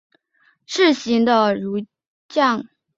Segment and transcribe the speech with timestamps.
[0.65, 1.23] 士行
[1.61, 1.85] 如
[2.27, 2.67] 将。